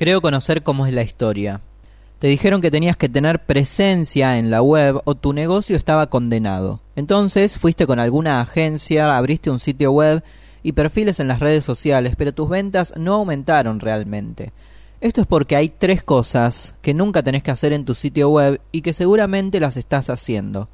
Creo 0.00 0.20
conocer 0.20 0.62
cómo 0.62 0.86
es 0.86 0.94
la 0.94 1.02
historia. 1.02 1.60
Te 2.20 2.28
dijeron 2.28 2.60
que 2.60 2.70
tenías 2.70 2.96
que 2.96 3.08
tener 3.08 3.44
presencia 3.44 4.38
en 4.38 4.48
la 4.48 4.62
web 4.62 5.00
o 5.04 5.16
tu 5.16 5.32
negocio 5.32 5.76
estaba 5.76 6.06
condenado. 6.06 6.80
Entonces 6.94 7.58
fuiste 7.58 7.84
con 7.84 7.98
alguna 7.98 8.40
agencia, 8.40 9.16
abriste 9.16 9.50
un 9.50 9.58
sitio 9.58 9.90
web 9.90 10.22
y 10.62 10.70
perfiles 10.70 11.18
en 11.18 11.26
las 11.26 11.40
redes 11.40 11.64
sociales, 11.64 12.14
pero 12.16 12.32
tus 12.32 12.48
ventas 12.48 12.94
no 12.96 13.14
aumentaron 13.14 13.80
realmente. 13.80 14.52
Esto 15.00 15.20
es 15.20 15.26
porque 15.26 15.56
hay 15.56 15.68
tres 15.68 16.04
cosas 16.04 16.76
que 16.80 16.94
nunca 16.94 17.24
tenés 17.24 17.42
que 17.42 17.50
hacer 17.50 17.72
en 17.72 17.84
tu 17.84 17.96
sitio 17.96 18.28
web 18.28 18.60
y 18.70 18.82
que 18.82 18.92
seguramente 18.92 19.58
las 19.58 19.76
estás 19.76 20.10
haciendo. 20.10 20.68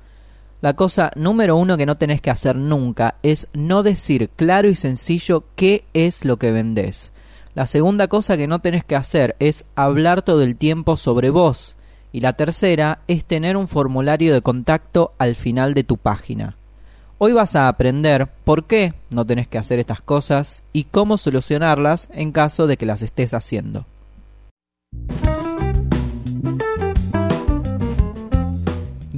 La 0.60 0.74
cosa 0.74 1.10
número 1.16 1.56
uno 1.56 1.78
que 1.78 1.86
no 1.86 1.96
tenés 1.96 2.20
que 2.20 2.30
hacer 2.30 2.56
nunca 2.56 3.14
es 3.22 3.48
no 3.54 3.82
decir 3.82 4.28
claro 4.36 4.68
y 4.68 4.74
sencillo 4.74 5.44
qué 5.56 5.86
es 5.94 6.26
lo 6.26 6.36
que 6.36 6.52
vendés. 6.52 7.13
La 7.54 7.68
segunda 7.68 8.08
cosa 8.08 8.36
que 8.36 8.48
no 8.48 8.58
tenés 8.58 8.82
que 8.82 8.96
hacer 8.96 9.36
es 9.38 9.64
hablar 9.76 10.22
todo 10.22 10.42
el 10.42 10.56
tiempo 10.56 10.96
sobre 10.96 11.30
vos. 11.30 11.76
Y 12.10 12.20
la 12.20 12.32
tercera 12.32 13.00
es 13.06 13.24
tener 13.24 13.56
un 13.56 13.68
formulario 13.68 14.34
de 14.34 14.42
contacto 14.42 15.14
al 15.18 15.36
final 15.36 15.72
de 15.74 15.84
tu 15.84 15.96
página. 15.96 16.56
Hoy 17.18 17.32
vas 17.32 17.54
a 17.54 17.68
aprender 17.68 18.28
por 18.44 18.64
qué 18.64 18.94
no 19.10 19.24
tenés 19.24 19.46
que 19.46 19.58
hacer 19.58 19.78
estas 19.78 20.02
cosas 20.02 20.64
y 20.72 20.84
cómo 20.84 21.16
solucionarlas 21.16 22.08
en 22.12 22.32
caso 22.32 22.66
de 22.66 22.76
que 22.76 22.86
las 22.86 23.02
estés 23.02 23.34
haciendo. 23.34 23.86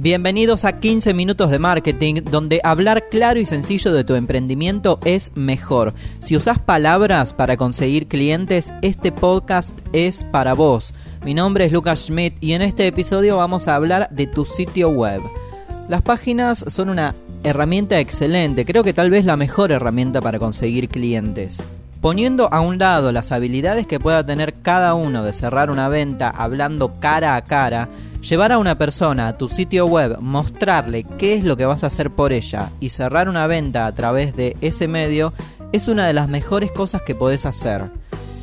Bienvenidos 0.07 0.63
a 0.63 0.79
15 0.79 1.13
minutos 1.13 1.51
de 1.51 1.59
marketing, 1.59 2.21
donde 2.31 2.61
hablar 2.63 3.09
claro 3.09 3.41
y 3.41 3.45
sencillo 3.45 3.91
de 3.91 4.05
tu 4.05 4.15
emprendimiento 4.15 5.01
es 5.03 5.33
mejor. 5.35 5.93
Si 6.21 6.37
usas 6.37 6.59
palabras 6.59 7.33
para 7.33 7.57
conseguir 7.57 8.07
clientes, 8.07 8.71
este 8.81 9.11
podcast 9.11 9.77
es 9.91 10.23
para 10.23 10.53
vos. 10.53 10.95
Mi 11.25 11.33
nombre 11.33 11.65
es 11.65 11.73
Lucas 11.73 12.05
Schmidt 12.05 12.35
y 12.39 12.53
en 12.53 12.61
este 12.61 12.87
episodio 12.87 13.35
vamos 13.35 13.67
a 13.67 13.75
hablar 13.75 14.07
de 14.09 14.27
tu 14.27 14.45
sitio 14.45 14.87
web. 14.87 15.21
Las 15.89 16.03
páginas 16.03 16.63
son 16.69 16.87
una 16.87 17.13
herramienta 17.43 17.99
excelente, 17.99 18.63
creo 18.63 18.85
que 18.85 18.93
tal 18.93 19.09
vez 19.09 19.25
la 19.25 19.35
mejor 19.35 19.73
herramienta 19.73 20.21
para 20.21 20.39
conseguir 20.39 20.87
clientes. 20.87 21.65
Poniendo 22.01 22.53
a 22.53 22.61
un 22.61 22.77
lado 22.77 23.11
las 23.11 23.31
habilidades 23.31 23.87
que 23.87 23.99
pueda 23.99 24.25
tener 24.25 24.53
cada 24.61 24.93
uno 24.93 25.23
de 25.23 25.33
cerrar 25.33 25.71
una 25.71 25.89
venta 25.89 26.29
hablando 26.29 26.99
cara 26.99 27.35
a 27.35 27.43
cara, 27.43 27.89
Llevar 28.21 28.51
a 28.51 28.57
una 28.57 28.77
persona 28.77 29.29
a 29.29 29.37
tu 29.37 29.47
sitio 29.47 29.85
web, 29.85 30.17
mostrarle 30.19 31.05
qué 31.17 31.35
es 31.35 31.43
lo 31.43 31.55
que 31.55 31.65
vas 31.65 31.83
a 31.83 31.87
hacer 31.87 32.09
por 32.09 32.33
ella 32.33 32.71
y 32.79 32.89
cerrar 32.89 33.29
una 33.29 33.47
venta 33.47 33.85
a 33.85 33.93
través 33.93 34.35
de 34.35 34.57
ese 34.59 34.89
medio 34.89 35.31
es 35.71 35.87
una 35.87 36.07
de 36.07 36.13
las 36.13 36.27
mejores 36.27 36.71
cosas 36.71 37.03
que 37.03 37.15
podés 37.15 37.45
hacer. 37.45 37.89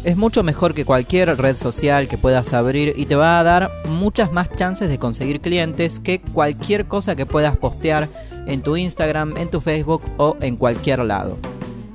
Es 0.05 0.17
mucho 0.17 0.43
mejor 0.43 0.75
que 0.75 0.85
cualquier 0.85 1.37
red 1.37 1.57
social 1.57 2.09
que 2.09 2.17
puedas 2.17 2.55
abrir 2.55 2.95
y 2.97 3.07
te 3.07 3.17
va 3.17 3.39
a 3.39 3.43
dar 3.43 3.71
muchas 3.89 4.33
más 4.33 4.51
chances 4.55 4.89
de 4.89 4.99
conseguir 4.99 5.41
clientes 5.41 6.01
que 6.01 6.21
cualquier 6.21 6.87
cosa 6.87 7.17
que 7.17 7.27
puedas 7.27 7.57
postear 7.57 8.09
en 8.47 8.63
tu 8.63 8.77
Instagram, 8.77 9.37
en 9.37 9.51
tu 9.51 9.61
Facebook 9.61 10.03
o 10.17 10.37
en 10.41 10.57
cualquier 10.57 11.01
lado. 11.01 11.37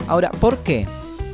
Ahora, 0.08 0.30
¿por 0.32 0.58
qué? 0.60 0.86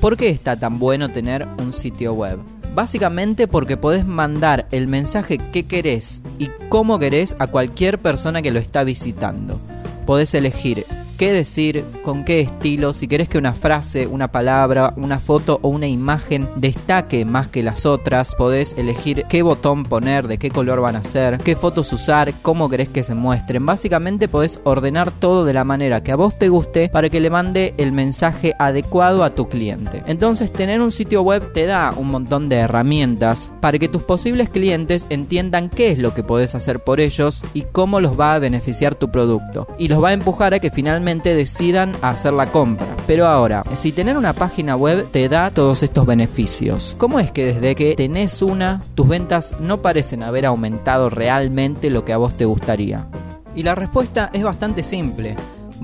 ¿Por 0.06 0.18
qué 0.18 0.30
está 0.30 0.56
tan 0.56 0.78
bueno 0.78 1.10
tener 1.10 1.48
un 1.58 1.74
sitio 1.74 2.14
web? 2.14 2.38
Básicamente 2.76 3.48
porque 3.48 3.76
podés 3.76 4.06
mandar 4.06 4.68
el 4.70 4.86
mensaje 4.86 5.40
que 5.40 5.64
querés 5.66 6.22
y 6.38 6.50
cómo 6.70 7.00
querés 7.00 7.36
a 7.40 7.48
cualquier 7.48 7.98
persona 7.98 8.44
que 8.44 8.52
lo 8.52 8.60
está 8.60 8.84
visitando. 8.84 9.60
Podés 10.06 10.36
elegir 10.36 10.86
qué 11.16 11.32
decir, 11.32 11.84
con 12.04 12.24
qué 12.26 12.40
estilo, 12.42 12.94
si 12.94 13.08
querés 13.08 13.30
que 13.30 13.38
una 13.38 13.54
frase, 13.54 14.08
una 14.08 14.32
palabra, 14.32 14.94
una 14.98 15.20
foto 15.20 15.60
o 15.62 15.70
una 15.70 15.88
imagen 15.88 16.48
destaque 16.56 17.26
más 17.26 17.48
que 17.48 17.64
las 17.64 17.86
otras, 17.86 18.36
podés 18.36 18.74
elegir 18.78 19.26
qué 19.30 19.42
botón 19.42 19.84
poner, 19.84 20.28
de 20.28 20.38
qué 20.38 20.50
color 20.50 20.82
van 20.82 20.96
a 20.96 21.04
ser, 21.04 21.38
qué 21.40 21.56
fotos 21.56 21.94
usar, 21.94 22.34
cómo 22.42 22.70
querés 22.70 22.90
que 22.90 23.04
se 23.04 23.16
muestren. 23.16 23.66
Básicamente 23.66 24.28
podés 24.28 24.60
ordenar 24.64 25.12
todo 25.12 25.46
de 25.46 25.54
la 25.54 25.64
manera 25.64 26.04
que 26.04 26.12
a 26.12 26.16
vos 26.16 26.38
te 26.38 26.50
guste 26.50 26.90
para 26.90 27.10
que 27.10 27.20
le 27.20 27.30
mande 27.30 27.74
el 27.78 27.92
mensaje 27.92 28.54
adecuado 28.60 29.24
a 29.24 29.36
tu 29.36 29.48
cliente. 29.48 30.04
Entonces 30.08 30.52
tener 30.52 30.82
un 30.82 30.92
sitio 30.92 31.22
web 31.22 31.54
te 31.54 31.66
da 31.66 31.94
un 31.96 32.10
montón 32.10 32.50
de 32.50 32.58
herramientas 32.58 33.52
para 33.62 33.80
que 33.80 33.88
tus 33.88 34.04
posibles 34.04 34.50
clientes 34.50 35.06
entiendan 35.10 35.70
qué 35.70 35.92
es 35.92 36.00
lo 36.00 36.14
que 36.14 36.24
podés 36.24 36.56
hacer 36.56 36.80
por 36.80 37.00
ellos 37.00 37.42
y 37.54 37.62
cómo 37.64 38.00
los 38.00 38.20
va 38.20 38.36
a 38.36 38.40
beneficiar 38.40 38.96
tu 38.96 39.10
producto. 39.10 39.68
Y 39.78 39.88
los 39.88 40.04
va 40.04 40.10
a 40.10 40.14
empujar 40.14 40.54
a 40.54 40.60
que 40.60 40.72
finalmente 40.72 41.05
decidan 41.14 41.94
hacer 42.02 42.34
la 42.34 42.52
compra. 42.52 42.88
Pero 43.08 43.28
ahora, 43.28 43.64
si 43.76 43.92
tener 43.92 44.18
una 44.18 44.34
página 44.34 44.76
web 44.76 45.10
te 45.12 45.30
da 45.30 45.52
todos 45.52 45.84
estos 45.84 46.06
beneficios, 46.06 46.96
¿cómo 46.98 47.20
es 47.20 47.32
que 47.32 47.54
desde 47.54 47.76
que 47.76 47.96
tenés 47.96 48.42
una, 48.42 48.82
tus 48.96 49.08
ventas 49.08 49.56
no 49.60 49.82
parecen 49.82 50.24
haber 50.24 50.46
aumentado 50.46 51.10
realmente 51.10 51.90
lo 51.90 52.04
que 52.04 52.14
a 52.14 52.18
vos 52.18 52.36
te 52.36 52.46
gustaría? 52.46 53.08
Y 53.56 53.64
la 53.64 53.76
respuesta 53.76 54.30
es 54.34 54.44
bastante 54.44 54.84
simple. 54.84 55.36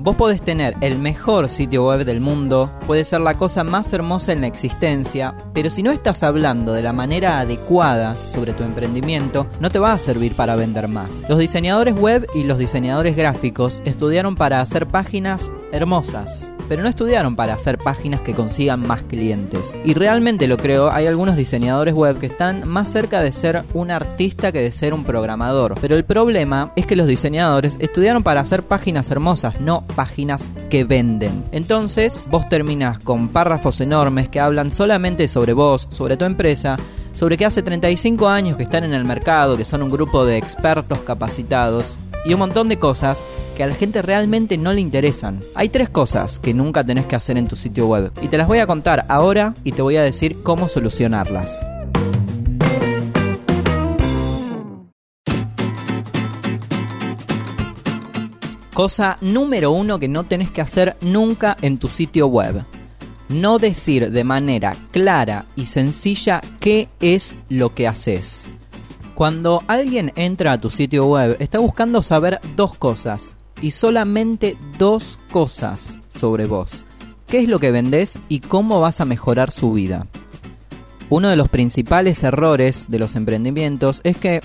Vos 0.04 0.16
podés 0.16 0.42
tener 0.42 0.74
el 0.80 0.98
mejor 0.98 1.48
sitio 1.48 1.86
web 1.86 2.04
del 2.04 2.20
mundo, 2.20 2.72
puede 2.88 3.04
ser 3.04 3.20
la 3.20 3.34
cosa 3.34 3.62
más 3.62 3.92
hermosa 3.92 4.32
en 4.32 4.40
la 4.40 4.48
existencia, 4.48 5.36
pero 5.54 5.70
si 5.70 5.84
no 5.84 5.92
estás 5.92 6.24
hablando 6.24 6.72
de 6.72 6.82
la 6.82 6.92
manera 6.92 7.38
adecuada 7.38 8.16
sobre 8.16 8.52
tu 8.52 8.64
emprendimiento, 8.64 9.46
no 9.60 9.70
te 9.70 9.78
va 9.78 9.92
a 9.92 9.98
servir 9.98 10.34
para 10.34 10.56
vender 10.56 10.88
más. 10.88 11.22
Los 11.28 11.38
diseñadores 11.38 11.94
web 11.94 12.26
y 12.34 12.42
los 12.42 12.58
diseñadores 12.58 13.14
gráficos 13.14 13.80
estudiaron 13.84 14.34
para 14.34 14.60
hacer 14.60 14.88
páginas 14.88 15.52
hermosas, 15.70 16.51
pero 16.68 16.82
no 16.82 16.88
estudiaron 16.88 17.36
para 17.36 17.54
hacer 17.54 17.78
páginas 17.78 18.20
que 18.20 18.34
consigan 18.34 18.86
más 18.86 19.02
clientes. 19.02 19.78
Y 19.84 19.94
realmente 19.94 20.46
lo 20.46 20.56
creo, 20.56 20.90
hay 20.90 21.06
algunos 21.06 21.36
diseñadores 21.36 21.94
web 21.94 22.18
que 22.18 22.26
están 22.26 22.68
más 22.68 22.90
cerca 22.90 23.22
de 23.22 23.32
ser 23.32 23.64
un 23.74 23.90
artista 23.90 24.52
que 24.52 24.60
de 24.60 24.72
ser 24.72 24.94
un 24.94 25.04
programador. 25.04 25.74
Pero 25.80 25.96
el 25.96 26.04
problema 26.04 26.72
es 26.76 26.86
que 26.86 26.96
los 26.96 27.06
diseñadores 27.06 27.76
estudiaron 27.80 28.22
para 28.22 28.40
hacer 28.40 28.62
páginas 28.62 29.10
hermosas, 29.10 29.60
no 29.60 29.84
páginas 29.94 30.50
que 30.70 30.84
venden. 30.84 31.44
Entonces 31.52 32.28
vos 32.30 32.48
terminás 32.48 32.98
con 32.98 33.28
párrafos 33.28 33.80
enormes 33.80 34.28
que 34.28 34.40
hablan 34.40 34.70
solamente 34.70 35.28
sobre 35.28 35.52
vos, 35.52 35.88
sobre 35.90 36.16
tu 36.16 36.24
empresa, 36.24 36.76
sobre 37.12 37.36
que 37.36 37.44
hace 37.44 37.62
35 37.62 38.28
años 38.28 38.56
que 38.56 38.62
están 38.62 38.84
en 38.84 38.94
el 38.94 39.04
mercado, 39.04 39.56
que 39.56 39.64
son 39.64 39.82
un 39.82 39.90
grupo 39.90 40.24
de 40.24 40.38
expertos 40.38 41.00
capacitados 41.00 41.98
y 42.24 42.32
un 42.32 42.38
montón 42.38 42.68
de 42.68 42.78
cosas 42.78 43.24
que 43.56 43.62
a 43.62 43.66
la 43.66 43.74
gente 43.74 44.02
realmente 44.02 44.56
no 44.56 44.72
le 44.72 44.80
interesan. 44.80 45.40
Hay 45.54 45.68
tres 45.68 45.88
cosas 45.88 46.38
que 46.38 46.54
nunca 46.54 46.84
tenés 46.84 47.06
que 47.06 47.16
hacer 47.16 47.36
en 47.36 47.48
tu 47.48 47.56
sitio 47.56 47.86
web 47.86 48.12
y 48.22 48.28
te 48.28 48.38
las 48.38 48.48
voy 48.48 48.58
a 48.58 48.66
contar 48.66 49.04
ahora 49.08 49.54
y 49.64 49.72
te 49.72 49.82
voy 49.82 49.96
a 49.96 50.02
decir 50.02 50.42
cómo 50.42 50.68
solucionarlas. 50.68 51.64
Cosa 58.74 59.18
número 59.20 59.70
uno 59.70 59.98
que 59.98 60.08
no 60.08 60.24
tenés 60.24 60.50
que 60.50 60.62
hacer 60.62 60.96
nunca 61.02 61.58
en 61.60 61.78
tu 61.78 61.88
sitio 61.88 62.26
web. 62.26 62.64
No 63.28 63.58
decir 63.58 64.10
de 64.10 64.24
manera 64.24 64.74
clara 64.90 65.44
y 65.56 65.66
sencilla 65.66 66.40
qué 66.58 66.88
es 67.00 67.34
lo 67.50 67.74
que 67.74 67.86
haces. 67.86 68.46
Cuando 69.22 69.62
alguien 69.68 70.10
entra 70.16 70.50
a 70.50 70.58
tu 70.58 70.68
sitio 70.68 71.06
web, 71.06 71.36
está 71.38 71.60
buscando 71.60 72.02
saber 72.02 72.40
dos 72.56 72.74
cosas 72.74 73.36
y 73.60 73.70
solamente 73.70 74.56
dos 74.78 75.16
cosas 75.30 76.00
sobre 76.08 76.46
vos. 76.46 76.84
¿Qué 77.28 77.38
es 77.38 77.48
lo 77.48 77.60
que 77.60 77.70
vendés 77.70 78.18
y 78.28 78.40
cómo 78.40 78.80
vas 78.80 79.00
a 79.00 79.04
mejorar 79.04 79.52
su 79.52 79.74
vida? 79.74 80.08
Uno 81.08 81.28
de 81.28 81.36
los 81.36 81.48
principales 81.48 82.24
errores 82.24 82.86
de 82.88 82.98
los 82.98 83.14
emprendimientos 83.14 84.00
es 84.02 84.16
que 84.16 84.40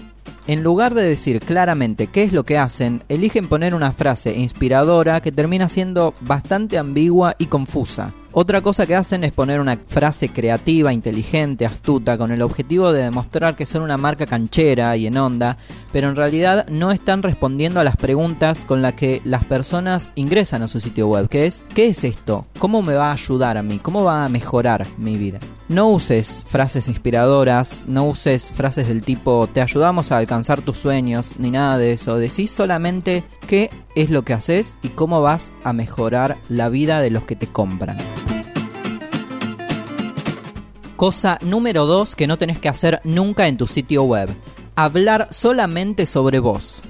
en 0.45 0.61
lugar 0.61 0.93
de 0.93 1.09
decir 1.09 1.39
claramente 1.39 2.05
qué 2.05 2.23
es 2.23 2.31
lo 2.31 2.43
que 2.43 2.59
hacen, 2.59 3.03
eligen 3.09 3.47
poner 3.47 3.73
una 3.73 3.91
frase 3.93 4.37
inspiradora 4.37 5.21
que 5.21 5.31
termina 5.31 5.69
siendo 5.69 6.13
bastante 6.21 6.77
ambigua 6.77 7.35
y 7.39 7.47
confusa. 7.47 8.13
Otra 8.39 8.61
cosa 8.61 8.85
que 8.85 8.93
hacen 8.93 9.23
es 9.23 9.33
poner 9.33 9.59
una 9.59 9.79
frase 9.87 10.29
creativa, 10.29 10.93
inteligente, 10.93 11.65
astuta, 11.65 12.19
con 12.19 12.31
el 12.31 12.43
objetivo 12.43 12.93
de 12.93 13.01
demostrar 13.01 13.55
que 13.55 13.65
son 13.65 13.81
una 13.81 13.97
marca 13.97 14.27
canchera 14.27 14.95
y 14.95 15.07
en 15.07 15.17
onda, 15.17 15.57
pero 15.91 16.07
en 16.07 16.15
realidad 16.15 16.67
no 16.69 16.91
están 16.91 17.23
respondiendo 17.23 17.79
a 17.79 17.83
las 17.83 17.97
preguntas 17.97 18.63
con 18.63 18.83
las 18.83 18.93
que 18.93 19.23
las 19.25 19.43
personas 19.45 20.11
ingresan 20.13 20.61
a 20.61 20.67
su 20.67 20.79
sitio 20.79 21.07
web, 21.07 21.27
que 21.29 21.47
es 21.47 21.65
¿qué 21.73 21.87
es 21.87 22.03
esto? 22.03 22.45
¿Cómo 22.59 22.83
me 22.83 22.93
va 22.93 23.09
a 23.09 23.13
ayudar 23.13 23.57
a 23.57 23.63
mí? 23.63 23.79
¿Cómo 23.79 24.03
va 24.03 24.25
a 24.25 24.29
mejorar 24.29 24.85
mi 24.99 25.17
vida? 25.17 25.39
No 25.67 25.89
uses 25.89 26.43
frases 26.45 26.87
inspiradoras, 26.87 27.85
no 27.87 28.05
uses 28.05 28.51
frases 28.51 28.87
del 28.87 29.01
tipo 29.01 29.49
te 29.51 29.61
ayudamos 29.61 30.11
a 30.11 30.17
alcanzar 30.17 30.61
tus 30.61 30.77
sueños, 30.77 31.39
ni 31.39 31.49
nada 31.49 31.79
de 31.79 31.91
eso. 31.91 32.19
Decís 32.19 32.51
solamente 32.51 33.23
qué 33.47 33.71
es 33.95 34.11
lo 34.11 34.23
que 34.23 34.33
haces 34.33 34.77
y 34.83 34.89
cómo 34.89 35.21
vas 35.21 35.51
a 35.63 35.73
mejorar 35.73 36.37
la 36.49 36.69
vida 36.69 37.01
de 37.01 37.09
los 37.09 37.25
que 37.25 37.35
te 37.35 37.47
compran. 37.47 37.97
Cosa 40.97 41.37
número 41.45 41.85
2 41.85 42.15
que 42.15 42.25
no 42.25 42.39
tenés 42.39 42.57
que 42.57 42.69
hacer 42.69 43.01
nunca 43.03 43.47
en 43.47 43.55
tu 43.55 43.67
sitio 43.67 44.01
web. 44.01 44.29
Hablar 44.75 45.27
solamente 45.29 46.07
sobre 46.07 46.39
vos. 46.39 46.81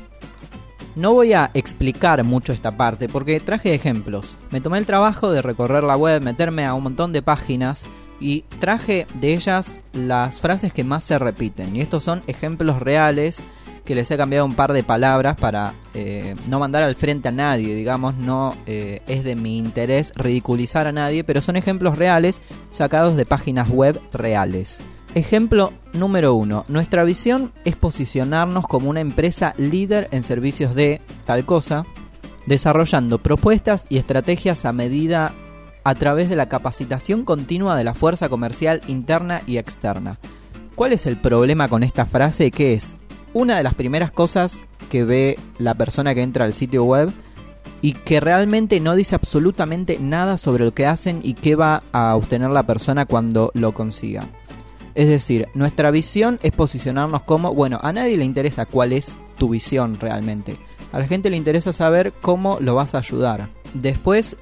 No 0.95 1.12
voy 1.12 1.33
a 1.33 1.51
explicar 1.54 2.24
mucho 2.24 2.54
esta 2.54 2.77
parte 2.77 3.09
porque 3.09 3.42
traje 3.42 3.74
ejemplos. 3.74 4.38
Me 4.50 4.62
tomé 4.62 4.77
el 4.77 4.86
trabajo 4.86 5.30
de 5.30 5.42
recorrer 5.42 5.83
la 5.83 5.98
web, 5.98 6.21
meterme 6.21 6.65
a 6.65 6.74
un 6.74 6.83
montón 6.83 7.12
de 7.12 7.21
páginas 7.21 7.86
Y 8.21 8.44
traje 8.59 9.07
de 9.15 9.33
ellas 9.33 9.81
las 9.92 10.39
frases 10.39 10.71
que 10.71 10.86
más 10.86 11.04
se 11.04 11.19
repiten. 11.19 11.75
Y 11.75 11.81
estos 11.81 12.06
son 12.06 12.24
ejemplos 12.27 12.80
reales 12.80 13.44
que 13.88 13.95
les 13.95 14.12
he 14.12 14.18
cambiado 14.18 14.45
un 14.45 14.54
par 14.54 14.74
de 14.74 14.84
palabras 14.84 15.38
para 15.38 15.74
eh, 15.94 16.36
no 16.50 16.60
mandar 16.60 16.84
al 16.84 16.95
frente 16.95 17.30
a 17.30 17.31
nadie, 17.31 17.74
digamos, 17.74 18.16
no 18.16 18.54
eh, 18.66 19.01
es 19.07 19.24
de 19.24 19.38
mi 19.38 19.57
interés 19.57 20.12
ridiculizar 20.13 20.88
a 20.88 20.92
nadie, 20.92 21.24
pero 21.24 21.42
son 21.42 21.56
ejemplos 21.56 21.98
reales 21.98 22.42
sacados 22.72 23.16
de 23.16 23.25
páginas 23.25 23.69
web 23.69 23.98
reales. 24.12 24.81
Ejemplo 25.16 25.72
número 25.94 26.34
uno. 26.34 26.66
Nuestra 26.68 27.06
visión 27.06 27.54
es 27.63 27.78
posicionarnos 27.78 28.68
como 28.68 28.89
una 28.89 29.00
empresa 29.00 29.54
líder 29.57 30.10
en 30.12 30.24
servicios 30.24 30.75
de 30.75 31.00
tal 31.25 31.45
cosa, 31.45 31.86
desarrollando 32.45 33.24
propuestas 33.24 33.86
y 33.88 34.00
estrategias 34.00 34.66
a 34.66 34.74
medida 34.74 35.33
a 35.86 35.95
través 35.95 36.28
de 36.28 36.36
la 36.36 36.50
capacitación 36.50 37.24
continua 37.24 37.78
de 37.78 37.86
la 37.86 37.94
fuerza 37.94 38.28
comercial 38.28 38.81
interna 38.88 39.44
y 39.48 39.57
externa. 39.57 40.19
¿Cuál 40.75 40.92
es 40.92 41.06
el 41.06 41.16
problema 41.16 41.69
con 41.69 41.83
esta 41.83 42.06
frase? 42.06 42.51
Que 42.51 42.74
es 42.74 42.98
una 43.38 43.57
de 43.57 43.63
las 43.63 43.75
primeras 43.75 44.12
cosas 44.12 44.63
que 44.89 45.04
ve 45.04 45.38
la 45.60 45.75
persona 45.75 46.16
que 46.16 46.24
entra 46.24 46.44
al 46.44 46.54
sitio 46.54 46.84
web 46.86 47.12
y 47.84 47.94
que 47.94 48.19
realmente 48.19 48.80
no 48.80 48.95
dice 48.95 49.13
absolutamente 49.13 50.00
nada 50.01 50.38
sobre 50.38 50.66
lo 50.66 50.74
que 50.74 50.88
hacen 50.88 51.19
y 51.22 51.36
qué 51.36 51.56
va 51.56 51.84
a 51.92 52.16
obtener 52.16 52.50
la 52.50 52.66
persona 52.66 53.06
cuando 53.06 53.51
lo 53.54 53.75
consiga. 53.75 54.28
Es 54.95 55.07
decir, 55.07 55.50
nuestra 55.54 55.92
visión 55.92 56.39
es 56.42 56.51
posicionarnos 56.51 57.22
como, 57.22 57.54
bueno, 57.54 57.80
a 57.84 57.94
nadie 57.94 58.18
le 58.18 58.25
interesa 58.25 58.66
cuál 58.66 58.92
es 58.92 59.19
tu 59.38 59.50
visión 59.50 60.00
realmente. 60.00 60.57
A 60.92 60.98
la 60.98 61.07
gente 61.07 61.30
le 61.30 61.38
interesa 61.38 61.72
saber 61.72 62.13
cómo 62.19 62.57
lo 62.60 62.74
vas 62.74 62.95
a 62.95 63.00
ayudar. 63.00 63.50
Después, 63.75 64.36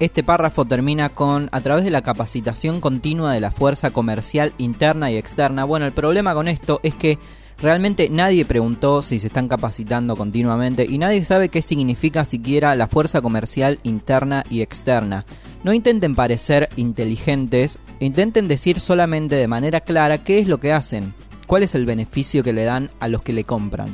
este 0.00 0.22
párrafo 0.22 0.66
termina 0.66 1.08
con, 1.08 1.48
a 1.50 1.62
través 1.62 1.84
de 1.84 1.90
la 1.90 2.02
capacitación 2.02 2.82
continua 2.82 3.32
de 3.32 3.40
la 3.40 3.50
fuerza 3.50 3.90
comercial 3.90 4.52
interna 4.58 5.10
y 5.10 5.16
externa. 5.16 5.64
Bueno, 5.64 5.86
el 5.86 5.92
problema 5.92 6.34
con 6.34 6.46
esto 6.46 6.80
es 6.82 6.94
que 6.94 7.18
Realmente 7.60 8.08
nadie 8.10 8.44
preguntó 8.44 9.00
si 9.00 9.18
se 9.20 9.28
están 9.28 9.48
capacitando 9.48 10.16
continuamente 10.16 10.86
y 10.88 10.98
nadie 10.98 11.24
sabe 11.24 11.48
qué 11.48 11.62
significa 11.62 12.24
siquiera 12.24 12.74
la 12.74 12.88
fuerza 12.88 13.20
comercial 13.20 13.78
interna 13.84 14.44
y 14.50 14.60
externa. 14.60 15.24
No 15.62 15.72
intenten 15.72 16.14
parecer 16.14 16.68
inteligentes, 16.76 17.78
intenten 18.00 18.48
decir 18.48 18.80
solamente 18.80 19.36
de 19.36 19.48
manera 19.48 19.80
clara 19.80 20.18
qué 20.18 20.38
es 20.38 20.48
lo 20.48 20.58
que 20.60 20.72
hacen, 20.72 21.14
cuál 21.46 21.62
es 21.62 21.74
el 21.74 21.86
beneficio 21.86 22.42
que 22.42 22.52
le 22.52 22.64
dan 22.64 22.90
a 23.00 23.08
los 23.08 23.22
que 23.22 23.32
le 23.32 23.44
compran. 23.44 23.88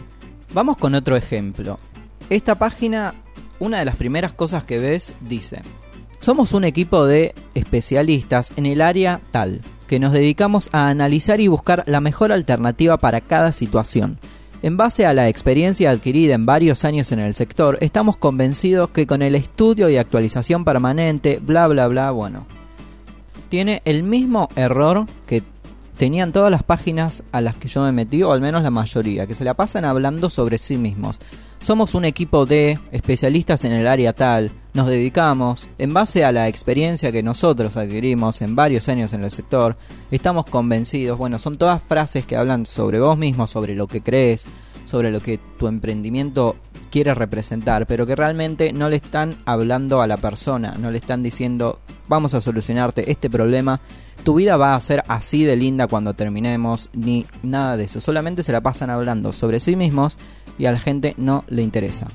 Vamos 0.53 0.77
con 0.77 0.95
otro 0.95 1.17
ejemplo. 1.17 1.79
Esta 2.29 2.56
página, 2.56 3.15
una 3.61 3.79
de 3.79 3.85
las 3.85 3.97
primeras 3.97 4.33
cosas 4.33 4.65
que 4.65 4.81
ves 4.81 5.15
dice, 5.21 5.63
somos 6.19 6.53
un 6.55 6.65
equipo 6.65 7.06
de 7.06 7.35
especialistas 7.55 8.53
en 8.56 8.67
el 8.67 8.81
área 8.81 9.21
tal 9.31 9.61
que 9.91 9.99
nos 9.99 10.13
dedicamos 10.13 10.71
a 10.71 10.89
analizar 10.89 11.41
y 11.41 11.49
buscar 11.49 11.83
la 11.89 12.01
mejor 12.01 12.31
alternativa 12.31 12.97
para 12.97 13.21
cada 13.21 13.51
situación. 13.51 14.19
En 14.63 14.77
base 14.77 15.05
a 15.05 15.13
la 15.13 15.29
experiencia 15.29 15.91
adquirida 15.91 16.35
en 16.35 16.47
varios 16.47 16.85
años 16.85 17.11
en 17.11 17.19
el 17.19 17.35
sector, 17.35 17.77
estamos 17.81 18.17
convencidos 18.17 18.91
que 18.91 19.09
con 19.09 19.21
el 19.21 19.35
estudio 19.35 19.89
y 19.89 19.97
actualización 19.97 20.65
permanente, 20.65 21.41
bla 21.43 21.67
bla 21.67 21.89
bla, 21.89 22.13
bueno, 22.13 22.47
tiene 23.49 23.83
el 23.85 24.05
mismo 24.05 24.49
error 24.55 25.07
que 25.27 25.43
tenían 26.00 26.32
todas 26.32 26.50
las 26.50 26.62
páginas 26.62 27.25
a 27.31 27.43
las 27.43 27.58
que 27.58 27.69
yo 27.69 27.82
me 27.82 27.93
metí, 27.93 28.23
o 28.23 28.32
al 28.32 28.41
menos 28.41 28.62
la 28.62 28.70
mayoría, 28.70 29.26
que 29.26 29.35
se 29.35 29.44
la 29.44 29.52
pasan 29.52 29.85
hablando 29.85 30.31
sobre 30.31 30.56
sí 30.56 30.79
mismos. 30.79 31.19
Somos 31.61 31.94
un 31.94 32.06
equipo 32.06 32.47
de 32.47 32.79
especialistas 32.91 33.67
en 33.67 33.73
el 33.73 33.87
área 33.87 34.14
tal, 34.14 34.50
nos 34.73 34.88
dedicamos, 34.88 35.69
en 35.76 35.93
base 35.93 36.25
a 36.25 36.32
la 36.32 36.49
experiencia 36.49 37.12
que 37.12 37.23
nosotros 37.23 37.76
adquirimos 37.76 38.41
en 38.41 38.56
varios 38.56 38.88
años 38.88 39.12
en 39.12 39.25
el 39.25 39.31
sector, 39.31 39.76
estamos 40.11 40.47
convencidos, 40.47 41.19
bueno, 41.19 41.38
son 41.38 41.56
todas 41.56 41.82
frases 41.82 42.25
que 42.25 42.35
hablan 42.35 42.64
sobre 42.64 42.99
vos 42.99 43.19
mismo, 43.19 43.46
sobre 43.46 43.75
lo 43.75 43.87
que 43.87 44.00
crees, 44.00 44.46
sobre 44.87 45.11
lo 45.11 45.20
que 45.20 45.38
tu 45.58 45.67
emprendimiento 45.67 46.56
quiere 46.91 47.12
representar, 47.12 47.87
pero 47.87 48.06
que 48.06 48.17
realmente 48.17 48.73
no 48.73 48.88
le 48.88 48.96
están 48.96 49.37
hablando 49.44 50.00
a 50.00 50.06
la 50.06 50.17
persona, 50.17 50.76
no 50.81 50.91
le 50.91 50.96
están 50.96 51.23
diciendo 51.23 51.79
vamos 52.11 52.35
a 52.35 52.41
solucionarte 52.41 53.11
este 53.11 53.31
problema, 53.31 53.81
tu 54.20 54.34
vida 54.34 54.56
va 54.56 54.75
a 54.75 54.81
ser 54.81 55.02
así 55.08 55.44
de 55.44 55.56
linda 55.56 55.87
cuando 55.87 56.14
terminemos, 56.14 56.90
ni 56.93 57.26
nada 57.43 57.76
de 57.76 57.84
eso, 57.84 58.00
solamente 58.00 58.43
se 58.43 58.52
la 58.52 58.61
pasan 58.61 58.90
hablando 58.90 59.32
sobre 59.32 59.61
sí 59.61 59.76
mismos 59.76 60.19
y 60.58 60.67
a 60.67 60.72
la 60.72 60.78
gente 60.78 61.14
no 61.17 61.44
le 61.49 61.62
interesa. 61.62 62.06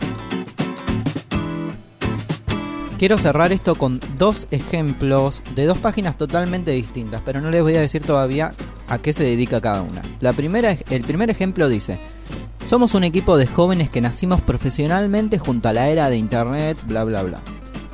Quiero 2.97 3.17
cerrar 3.17 3.51
esto 3.51 3.75
con 3.75 3.99
dos 4.17 4.47
ejemplos 4.51 5.43
de 5.53 5.65
dos 5.65 5.77
páginas 5.79 6.17
totalmente 6.17 6.71
distintas, 6.71 7.21
pero 7.25 7.41
no 7.41 7.51
les 7.51 7.61
voy 7.61 7.75
a 7.75 7.81
decir 7.81 8.05
todavía 8.05 8.53
a 8.87 8.99
qué 8.99 9.11
se 9.11 9.23
dedica 9.23 9.59
cada 9.59 9.81
una. 9.81 10.01
La 10.21 10.31
primera, 10.31 10.77
el 10.89 11.03
primer 11.03 11.29
ejemplo 11.29 11.67
dice, 11.67 11.99
somos 12.67 12.93
un 12.93 13.03
equipo 13.03 13.37
de 13.37 13.47
jóvenes 13.47 13.89
que 13.89 13.99
nacimos 13.99 14.39
profesionalmente 14.39 15.37
junto 15.39 15.67
a 15.67 15.73
la 15.73 15.89
era 15.89 16.09
de 16.09 16.17
Internet, 16.17 16.77
bla 16.87 17.03
bla 17.03 17.23
bla. 17.23 17.41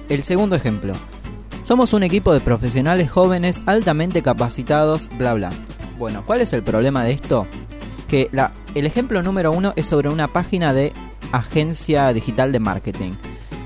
El 0.07 0.23
segundo 0.23 0.55
ejemplo, 0.55 0.93
somos 1.71 1.93
un 1.93 2.03
equipo 2.03 2.33
de 2.33 2.41
profesionales 2.41 3.09
jóvenes 3.09 3.63
altamente 3.65 4.21
capacitados, 4.21 5.09
bla 5.17 5.33
bla. 5.35 5.51
Bueno, 5.97 6.21
¿cuál 6.25 6.41
es 6.41 6.51
el 6.51 6.63
problema 6.63 7.05
de 7.05 7.13
esto? 7.13 7.47
Que 8.09 8.29
el 8.75 8.85
ejemplo 8.85 9.23
número 9.23 9.53
uno 9.53 9.71
es 9.77 9.85
sobre 9.85 10.09
una 10.09 10.27
página 10.27 10.73
de 10.73 10.91
agencia 11.31 12.11
digital 12.11 12.51
de 12.51 12.59
marketing. 12.59 13.11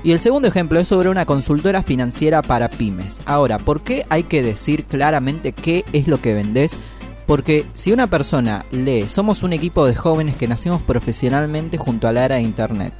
Y 0.04 0.12
el 0.12 0.20
segundo 0.20 0.46
ejemplo 0.46 0.78
es 0.78 0.86
sobre 0.86 1.08
una 1.08 1.26
consultora 1.26 1.82
financiera 1.82 2.42
para 2.42 2.68
pymes. 2.68 3.18
Ahora, 3.24 3.58
¿por 3.58 3.80
qué 3.80 4.06
hay 4.08 4.22
que 4.22 4.44
decir 4.44 4.84
claramente 4.84 5.50
qué 5.50 5.84
es 5.92 6.06
lo 6.06 6.20
que 6.20 6.32
vendés? 6.32 6.78
Porque 7.26 7.66
si 7.74 7.90
una 7.90 8.06
persona 8.06 8.66
lee, 8.70 9.08
somos 9.08 9.42
un 9.42 9.52
equipo 9.52 9.84
de 9.84 9.96
jóvenes 9.96 10.36
que 10.36 10.46
nacimos 10.46 10.80
profesionalmente 10.80 11.76
junto 11.76 12.06
a 12.06 12.12
la 12.12 12.24
era 12.24 12.36
de 12.36 12.42
Internet. 12.42 12.94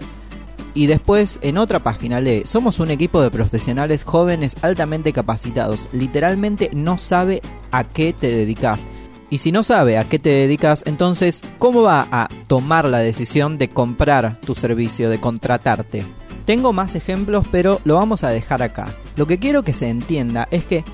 Y 0.77 0.89
después 0.89 1.39
en 1.41 1.57
otra 1.57 1.79
página 1.79 2.21
lee, 2.21 2.43
somos 2.45 2.81
un 2.81 2.91
equipo 2.91 3.23
de 3.23 3.31
profesionales 3.31 4.05
jóvenes 4.05 4.57
altamente 4.61 5.15
capacitados. 5.15 5.89
Literalmente 5.91 6.69
no 6.75 6.99
sabe 6.99 7.41
a 7.73 7.85
qué 7.85 8.13
te 8.13 8.27
dedicas. 8.27 8.83
Y 9.31 9.39
si 9.39 9.53
no 9.53 9.63
sabe 9.63 9.97
a 9.97 10.05
qué 10.05 10.19
te 10.19 10.29
dedicas, 10.29 10.83
entonces, 10.87 11.43
¿cómo 11.59 11.81
va 11.81 12.07
a 12.11 12.29
tomar 12.47 12.85
la 12.85 12.99
decisión 12.99 13.57
de 13.57 13.71
comprar 13.71 14.39
tu 14.43 14.55
servicio, 14.55 15.09
de 15.09 15.19
contratarte? 15.19 16.05
Tengo 16.45 16.75
más 16.75 16.95
ejemplos, 16.95 17.47
pero 17.51 17.81
lo 17.85 17.95
vamos 17.95 18.23
a 18.23 18.29
dejar 18.29 18.63
acá. 18.63 18.87
Lo 19.17 19.27
que 19.27 19.39
quiero 19.39 19.63
que 19.63 19.73
se 19.73 19.89
entienda 19.89 20.47
es 20.51 20.67
que 20.67 20.85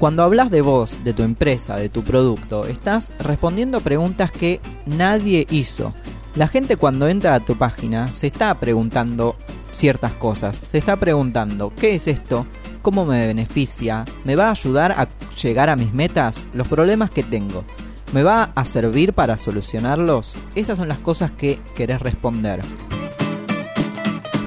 cuando 0.00 0.24
hablas 0.24 0.50
de 0.50 0.62
vos, 0.62 1.04
de 1.04 1.12
tu 1.12 1.22
empresa, 1.22 1.76
de 1.76 1.88
tu 1.88 2.02
producto, 2.02 2.66
estás 2.66 3.12
respondiendo 3.20 3.80
preguntas 3.82 4.32
que 4.32 4.60
nadie 4.84 5.46
hizo. 5.48 5.94
La 6.38 6.46
gente 6.46 6.76
cuando 6.76 7.08
entra 7.08 7.34
a 7.34 7.40
tu 7.40 7.56
página 7.56 8.14
se 8.14 8.28
está 8.28 8.54
preguntando 8.54 9.34
ciertas 9.72 10.12
cosas. 10.12 10.62
Se 10.68 10.78
está 10.78 10.94
preguntando, 10.94 11.72
¿qué 11.74 11.96
es 11.96 12.06
esto? 12.06 12.46
¿Cómo 12.80 13.04
me 13.04 13.26
beneficia? 13.26 14.04
¿Me 14.22 14.36
va 14.36 14.46
a 14.46 14.52
ayudar 14.52 14.92
a 14.92 15.08
llegar 15.42 15.68
a 15.68 15.74
mis 15.74 15.92
metas? 15.92 16.46
¿Los 16.54 16.68
problemas 16.68 17.10
que 17.10 17.24
tengo? 17.24 17.64
¿Me 18.12 18.22
va 18.22 18.52
a 18.54 18.64
servir 18.64 19.14
para 19.14 19.36
solucionarlos? 19.36 20.36
Esas 20.54 20.78
son 20.78 20.86
las 20.86 20.98
cosas 20.98 21.32
que 21.32 21.58
querés 21.74 22.00
responder 22.00 22.60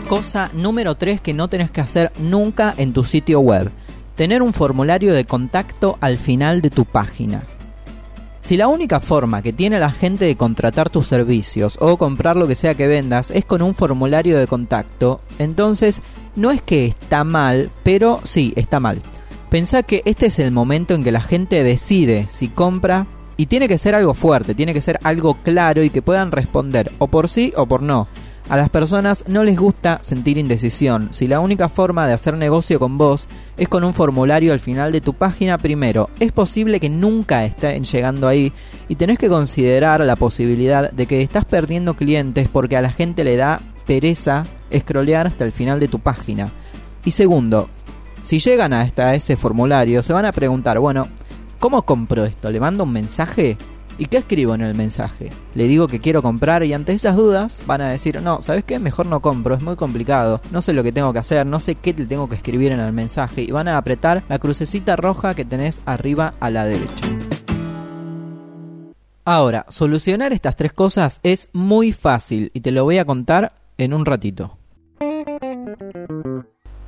cosa 0.08 0.50
número 0.54 0.96
3 0.96 1.22
que 1.22 1.34
no 1.34 1.48
tenés 1.48 1.72
que 1.72 1.80
hacer 1.80 2.12
nunca 2.20 2.74
en 2.76 2.92
tu 2.92 3.06
sitio 3.06 3.40
web. 3.40 3.72
Tener 4.16 4.42
un 4.42 4.52
formulario 4.52 5.14
de 5.14 5.24
contacto 5.24 5.98
al 6.02 6.18
final 6.18 6.62
de 6.62 6.70
tu 6.70 6.84
página. 6.84 7.44
Si 8.52 8.58
la 8.58 8.68
única 8.68 9.00
forma 9.00 9.42
que 9.42 9.54
tiene 9.54 9.80
la 9.80 9.92
gente 9.92 10.26
de 10.26 10.36
contratar 10.36 10.90
tus 10.90 11.08
servicios 11.08 11.78
o 11.80 11.96
comprar 11.96 12.36
lo 12.36 12.50
que 12.50 12.56
sea 12.56 12.76
que 12.76 12.86
vendas 12.86 13.32
es 13.32 13.46
con 13.46 13.62
un 13.62 13.74
formulario 13.74 14.38
de 14.38 14.46
contacto, 14.46 15.22
entonces 15.40 16.02
no 16.36 16.52
es 16.52 16.62
que 16.62 16.86
está 16.86 17.24
mal, 17.24 17.72
pero 17.84 18.20
sí 18.24 18.52
está 18.58 18.82
mal. 18.82 19.02
Pensá 19.50 19.84
que 19.84 20.02
este 20.04 20.26
es 20.26 20.38
el 20.40 20.52
momento 20.52 20.94
en 20.94 21.06
que 21.06 21.14
la 21.14 21.22
gente 21.22 21.64
decide 21.64 22.26
si 22.28 22.50
compra 22.50 23.08
y 23.38 23.46
tiene 23.46 23.70
que 23.70 23.78
ser 23.78 23.96
algo 23.96 24.14
fuerte, 24.14 24.54
tiene 24.54 24.74
que 24.74 24.82
ser 24.82 25.00
algo 25.04 25.36
claro 25.36 25.82
y 25.82 25.90
que 25.90 26.02
puedan 26.02 26.34
responder 26.34 26.92
o 26.98 27.08
por 27.08 27.30
sí 27.30 27.54
o 27.56 27.66
por 27.66 27.82
no. 27.82 28.10
A 28.52 28.58
las 28.58 28.70
personas 28.70 29.24
no 29.30 29.46
les 29.46 29.58
gusta 29.58 30.00
sentir 30.02 30.38
indecisión. 30.38 31.14
Si 31.14 31.26
la 31.26 31.40
única 31.40 31.70
forma 31.70 32.06
de 32.06 32.12
hacer 32.12 32.36
negocio 32.36 32.82
con 32.82 32.98
vos 32.98 33.30
es 33.56 33.70
con 33.70 33.86
un 33.86 33.94
formulario 33.94 34.52
al 34.52 34.60
final 34.60 34.92
de 34.92 35.00
tu 35.00 35.14
página, 35.14 35.58
primero, 35.58 36.10
es 36.20 36.34
posible 36.34 36.82
que 36.82 36.90
nunca 36.90 37.46
estén 37.46 37.86
llegando 37.86 38.28
ahí 38.28 38.52
y 38.90 38.96
tenés 38.96 39.20
que 39.20 39.30
considerar 39.30 40.02
la 40.02 40.18
posibilidad 40.18 40.92
de 40.92 41.06
que 41.06 41.22
estás 41.22 41.46
perdiendo 41.46 41.94
clientes 41.94 42.50
porque 42.50 42.76
a 42.76 42.82
la 42.82 42.92
gente 42.92 43.24
le 43.24 43.38
da 43.38 43.62
pereza 43.86 44.44
scrollear 44.78 45.28
hasta 45.28 45.46
el 45.46 45.54
final 45.54 45.80
de 45.80 45.88
tu 45.88 46.00
página. 46.00 46.52
Y 47.06 47.12
segundo, 47.12 47.70
si 48.22 48.40
llegan 48.40 48.74
hasta 48.74 49.16
ese 49.16 49.38
formulario, 49.38 50.04
se 50.04 50.12
van 50.12 50.26
a 50.26 50.34
preguntar, 50.34 50.78
bueno, 50.78 51.08
¿cómo 51.58 51.84
compro 51.84 52.26
esto? 52.26 52.52
¿Le 52.52 52.60
mando 52.60 52.84
un 52.84 52.92
mensaje? 52.92 53.56
¿Y 54.02 54.08
qué 54.08 54.18
escribo 54.18 54.56
en 54.56 54.62
el 54.62 54.74
mensaje? 54.74 55.30
Le 55.54 55.68
digo 55.68 55.86
que 55.86 56.00
quiero 56.00 56.24
comprar 56.24 56.64
y 56.64 56.74
ante 56.74 56.92
esas 56.92 57.16
dudas 57.16 57.62
van 57.68 57.82
a 57.82 57.90
decir, 57.90 58.20
no, 58.20 58.42
¿sabes 58.42 58.64
qué? 58.64 58.80
Mejor 58.80 59.06
no 59.06 59.20
compro, 59.20 59.54
es 59.54 59.62
muy 59.62 59.76
complicado, 59.76 60.42
no 60.50 60.62
sé 60.62 60.74
lo 60.74 60.82
que 60.82 60.92
tengo 60.92 61.14
que 61.14 61.20
hacer, 61.20 61.46
no 61.46 61.60
sé 61.60 61.76
qué 61.76 61.94
te 61.94 62.08
tengo 62.08 62.28
que 62.28 62.36
escribir 62.36 62.72
en 62.72 62.80
el 62.80 62.94
mensaje 62.94 63.44
y 63.44 63.52
van 63.52 63.68
a 63.68 63.78
apretar 63.78 64.24
la 64.28 64.40
crucecita 64.40 64.96
roja 64.96 65.36
que 65.36 65.46
tenés 65.46 65.84
arriba 65.86 66.34
a 66.40 66.50
la 66.50 66.66
derecha. 66.66 67.10
Ahora, 69.24 69.68
solucionar 69.70 70.34
estas 70.34 70.56
tres 70.56 70.74
cosas 70.74 71.20
es 71.22 71.50
muy 71.54 71.92
fácil 71.92 72.50
y 72.56 72.62
te 72.62 72.72
lo 72.72 72.84
voy 72.84 72.98
a 72.98 73.06
contar 73.06 73.54
en 73.78 73.94
un 73.94 74.08
ratito. 74.08 74.58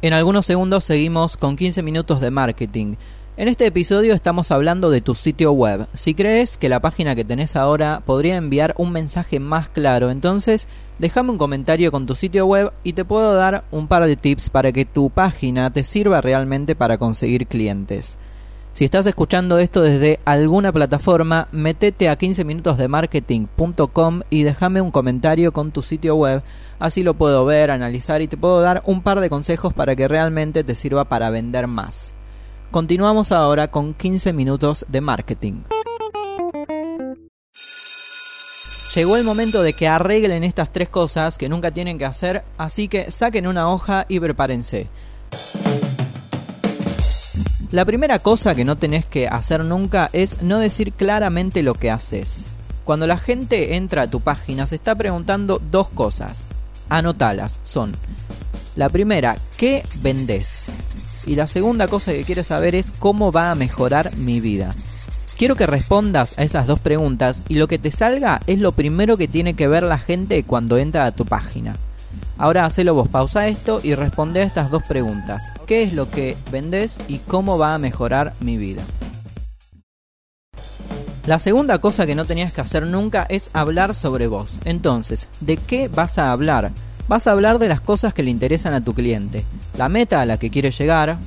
En 0.02 0.14
algunos 0.14 0.48
segundos 0.48 0.84
seguimos 0.84 1.38
con 1.38 1.58
15 1.58 1.84
minutos 1.84 2.22
de 2.22 2.32
marketing. 2.32 2.96
En 3.36 3.48
este 3.48 3.66
episodio 3.66 4.14
estamos 4.14 4.52
hablando 4.52 4.92
de 4.92 5.02
tu 5.02 5.16
sitio 5.16 5.54
web. 5.54 5.88
Si 5.94 6.14
crees 6.14 6.60
que 6.60 6.70
la 6.70 6.82
página 6.82 7.16
que 7.16 7.26
tenés 7.26 7.56
ahora 7.56 8.04
podría 8.06 8.36
enviar 8.36 8.76
un 8.78 8.92
mensaje 8.92 9.40
más 9.40 9.70
claro, 9.70 10.12
entonces 10.12 10.68
déjame 11.00 11.32
un 11.32 11.40
comentario 11.40 11.92
con 11.92 12.06
tu 12.06 12.14
sitio 12.14 12.46
web 12.46 12.72
y 12.84 12.94
te 12.94 13.06
puedo 13.06 13.34
dar 13.34 13.64
un 13.72 13.88
par 13.88 14.06
de 14.06 14.18
tips 14.18 14.52
para 14.52 14.72
que 14.72 14.86
tu 14.86 15.10
página 15.10 15.74
te 15.74 15.84
sirva 15.84 16.22
realmente 16.22 16.76
para 16.76 17.00
conseguir 17.00 17.48
clientes. 17.48 18.20
Si 18.72 18.86
estás 18.86 19.08
escuchando 19.08 19.58
esto 19.58 19.82
desde 19.82 20.20
alguna 20.26 20.72
plataforma, 20.72 21.48
metete 21.52 22.10
a 22.10 22.20
15minutosdemarketing.com 22.20 24.22
y 24.30 24.44
déjame 24.44 24.80
un 24.80 24.92
comentario 24.92 25.52
con 25.54 25.72
tu 25.72 25.82
sitio 25.82 26.16
web. 26.16 26.44
Así 26.78 27.02
lo 27.02 27.16
puedo 27.16 27.46
ver, 27.46 27.72
analizar 27.72 28.22
y 28.22 28.28
te 28.28 28.38
puedo 28.38 28.62
dar 28.62 28.84
un 28.86 29.02
par 29.02 29.22
de 29.22 29.32
consejos 29.32 29.74
para 29.74 29.96
que 29.96 30.08
realmente 30.08 30.64
te 30.64 30.76
sirva 30.76 31.06
para 31.06 31.32
vender 31.32 31.66
más. 31.66 32.14
Continuamos 32.74 33.32
ahora 33.32 33.70
con 33.70 33.94
15 33.94 34.34
minutos 34.34 34.84
de 34.90 35.00
marketing. 35.00 35.62
Llegó 38.96 39.16
el 39.16 39.24
momento 39.24 39.62
de 39.62 39.74
que 39.74 39.88
arreglen 39.88 40.44
estas 40.44 40.74
tres 40.74 40.90
cosas 40.90 41.38
que 41.38 41.50
nunca 41.50 41.70
tienen 41.70 42.00
que 42.00 42.06
hacer, 42.06 42.44
así 42.58 42.88
que 42.88 43.12
saquen 43.12 43.46
una 43.46 43.70
hoja 43.70 44.08
y 44.10 44.20
prepárense. 44.20 44.88
La 47.70 47.86
primera 47.86 48.18
cosa 48.18 48.56
que 48.56 48.66
no 48.66 48.76
tenés 48.76 49.06
que 49.06 49.28
hacer 49.28 49.64
nunca 49.64 50.10
es 50.12 50.42
no 50.42 50.58
decir 50.58 50.94
claramente 50.94 51.62
lo 51.62 51.76
que 51.76 51.92
haces. 51.92 52.48
Cuando 52.86 53.06
la 53.06 53.20
gente 53.20 53.76
entra 53.76 54.02
a 54.02 54.10
tu 54.10 54.20
página 54.20 54.66
se 54.66 54.74
está 54.74 54.96
preguntando 54.96 55.62
dos 55.70 55.90
cosas. 55.90 56.50
Anotalas, 56.90 57.60
son 57.62 57.96
la 58.76 58.90
primera, 58.90 59.38
¿qué 59.58 59.84
vendes? 60.02 60.66
Y 61.26 61.36
la 61.36 61.48
segunda 61.48 61.88
cosa 61.88 62.12
que 62.12 62.24
quiero 62.24 62.44
saber 62.44 62.76
es 62.76 62.92
cómo 62.92 63.32
va 63.32 63.52
a 63.52 63.56
mejorar 63.56 64.16
mi 64.18 64.40
vida. 64.40 64.76
Quiero 65.38 65.56
que 65.56 65.66
respondas 65.66 66.36
a 66.38 66.44
esas 66.44 66.68
dos 66.68 66.80
preguntas 66.80 67.44
y 67.48 67.56
lo 67.56 67.68
que 67.68 67.80
te 67.80 67.92
salga 67.92 68.42
es 68.48 68.60
lo 68.60 68.72
primero 68.72 69.18
que 69.18 69.28
tiene 69.28 69.56
que 69.56 69.68
ver 69.68 69.84
la 69.84 69.98
gente 69.98 70.44
cuando 70.44 70.78
entra 70.78 71.06
a 71.06 71.12
tu 71.12 71.26
página. 71.26 71.78
Ahora 72.38 72.66
hacelo 72.66 72.94
vos, 72.94 73.08
pausa 73.08 73.48
esto 73.48 73.80
y 73.84 73.96
responde 73.96 74.42
a 74.42 74.44
estas 74.44 74.70
dos 74.70 74.84
preguntas. 74.84 75.52
¿Qué 75.66 75.84
es 75.84 75.94
lo 75.94 76.10
que 76.10 76.38
vendes 76.52 77.00
y 77.08 77.18
cómo 77.20 77.58
va 77.58 77.74
a 77.74 77.80
mejorar 77.80 78.34
mi 78.40 78.58
vida? 78.58 78.84
La 81.26 81.40
segunda 81.40 81.80
cosa 81.80 82.06
que 82.06 82.16
no 82.16 82.26
tenías 82.26 82.52
que 82.52 82.62
hacer 82.62 82.86
nunca 82.86 83.26
es 83.30 83.50
hablar 83.54 83.96
sobre 83.96 84.28
vos. 84.28 84.60
Entonces, 84.66 85.30
¿de 85.40 85.56
qué 85.56 85.88
vas 85.88 86.18
a 86.18 86.32
hablar? 86.32 86.72
Vas 87.08 87.28
a 87.28 87.32
hablar 87.32 87.60
de 87.60 87.68
las 87.68 87.82
cosas 87.82 88.14
que 88.14 88.24
le 88.24 88.32
interesan 88.32 88.74
a 88.74 88.84
tu 88.84 88.94
cliente, 88.94 89.46
la 89.78 89.90
meta 89.90 90.22
a 90.22 90.26
la 90.26 90.38
que 90.38 90.50
quiere 90.50 90.72
llegar, 90.72 91.18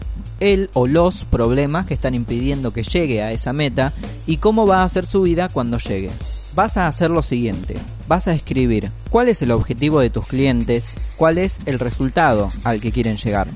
él 0.41 0.71
o 0.73 0.87
los 0.87 1.25
problemas 1.25 1.87
que 1.87 1.95
están 1.95 2.15
impidiendo 2.15 2.73
que 2.73 2.83
llegue 2.83 3.23
a 3.23 3.33
esa 3.33 3.53
meta 3.53 3.93
y 4.27 4.39
cómo 4.39 4.67
va 4.67 4.83
a 4.83 4.89
ser 4.89 5.07
su 5.07 5.23
vida 5.23 5.49
cuando 5.49 5.79
llegue 5.79 6.11
vas 6.57 6.79
a 6.79 6.89
hacer 6.89 7.11
lo 7.11 7.23
siguiente. 7.23 7.77
Vas 8.09 8.27
a 8.27 8.33
escribir 8.33 8.91
cuál 9.11 9.29
es 9.29 9.43
el 9.43 9.53
objetivo 9.53 10.01
de 10.01 10.11
tus 10.11 10.27
clientes, 10.27 10.97
cuál 11.17 11.39
es 11.39 11.61
el 11.67 11.79
resultado 11.79 12.51
al 12.65 12.81
que 12.81 12.91
quieren 12.91 13.17
llegar. 13.19 13.47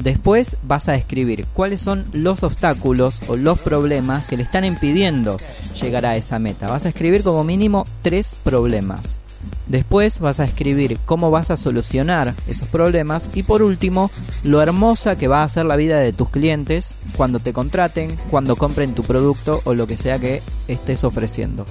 Después 0.00 0.58
vas 0.62 0.88
a 0.88 0.96
escribir 0.96 1.46
cuáles 1.54 1.80
son 1.80 2.04
los 2.12 2.42
obstáculos 2.42 3.22
o 3.28 3.36
los 3.36 3.58
problemas 3.60 4.26
que 4.26 4.36
le 4.36 4.42
están 4.42 4.64
impidiendo 4.64 5.38
llegar 5.80 6.04
a 6.04 6.16
esa 6.16 6.38
meta. 6.38 6.66
Vas 6.66 6.84
a 6.84 6.90
escribir 6.90 7.22
como 7.22 7.44
mínimo 7.44 7.86
tres 8.02 8.36
problemas. 8.42 9.20
Después 9.66 10.20
vas 10.20 10.40
a 10.40 10.44
escribir 10.44 10.98
cómo 11.04 11.30
vas 11.30 11.50
a 11.50 11.56
solucionar 11.56 12.34
esos 12.46 12.68
problemas 12.68 13.30
y 13.34 13.42
por 13.42 13.62
último 13.62 14.10
lo 14.44 14.62
hermosa 14.62 15.18
que 15.18 15.28
va 15.28 15.42
a 15.42 15.48
ser 15.48 15.64
la 15.64 15.76
vida 15.76 15.98
de 15.98 16.12
tus 16.12 16.30
clientes 16.30 16.96
cuando 17.16 17.40
te 17.40 17.52
contraten, 17.52 18.16
cuando 18.30 18.56
compren 18.56 18.94
tu 18.94 19.02
producto 19.02 19.60
o 19.64 19.74
lo 19.74 19.86
que 19.86 19.96
sea 19.96 20.18
que 20.18 20.42
estés 20.68 21.02
ofreciendo. 21.04 21.66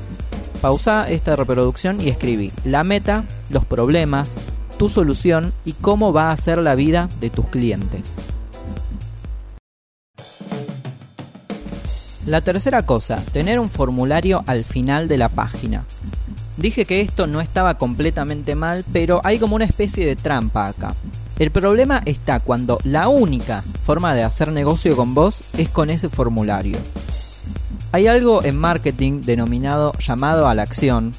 Pausa 0.62 1.10
esta 1.10 1.36
reproducción 1.36 2.02
y 2.02 2.10
escribí 2.10 2.52
la 2.64 2.84
meta, 2.84 3.26
los 3.50 3.66
problemas, 3.66 4.34
tu 4.78 4.90
solución 4.90 5.54
y 5.64 5.74
cómo 5.74 6.12
va 6.12 6.32
a 6.32 6.38
ser 6.38 6.58
la 6.60 6.76
vida 6.76 7.08
de 7.22 7.30
tus 7.30 7.48
clientes. 7.48 8.18
La 12.26 12.42
tercera 12.42 12.84
cosa, 12.88 13.24
tener 13.34 13.60
un 13.60 13.70
formulario 13.70 14.44
al 14.48 14.64
final 14.64 15.08
de 15.08 15.18
la 15.18 15.30
página. 15.30 15.86
Dije 16.58 16.86
que 16.86 17.02
esto 17.02 17.28
no 17.28 17.42
estaba 17.42 17.78
completamente 17.78 18.56
mal, 18.56 18.86
pero 18.94 19.20
hay 19.24 19.40
como 19.40 19.56
una 19.56 19.66
especie 19.66 20.06
de 20.06 20.16
trampa 20.16 20.68
acá. 20.68 20.96
El 21.38 21.52
problema 21.52 22.02
está 22.06 22.40
cuando 22.40 22.80
la 22.84 23.10
única 23.10 23.64
forma 23.86 24.16
de 24.16 24.24
hacer 24.24 24.54
negocio 24.54 24.96
con 24.96 25.14
vos 25.14 25.44
es 25.58 25.68
con 25.68 25.90
ese 25.90 26.08
formulario. 26.08 26.78
Hay 27.92 28.08
algo 28.08 28.44
en 28.44 28.58
marketing 28.58 29.22
denominado 29.22 29.94
llamado 30.00 30.48
a 30.48 30.56
la 30.56 30.64
acción. 30.64 31.14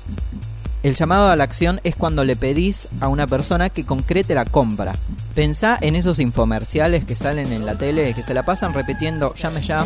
El 0.82 0.94
llamado 0.94 1.28
a 1.28 1.36
la 1.36 1.44
acción 1.44 1.80
es 1.84 1.96
cuando 1.96 2.24
le 2.24 2.36
pedís 2.36 2.88
a 3.00 3.08
una 3.08 3.26
persona 3.26 3.68
que 3.68 3.84
concrete 3.84 4.34
la 4.34 4.46
compra. 4.46 4.94
Pensá 5.34 5.76
en 5.80 5.96
esos 5.96 6.18
infomerciales 6.18 7.04
que 7.04 7.16
salen 7.16 7.52
en 7.52 7.66
la 7.66 7.76
tele, 7.76 8.14
que 8.14 8.22
se 8.22 8.34
la 8.34 8.44
pasan 8.44 8.72
repitiendo 8.72 9.34
llame 9.34 9.60
ya, 9.60 9.84